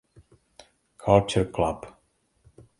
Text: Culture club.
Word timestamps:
Culture 0.97 1.45
club. 1.45 1.85